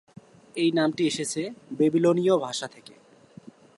[0.55, 1.41] এই নামটি এসেছে
[1.77, 2.93] ব্যাবিলনীয় ভাষা থেকে।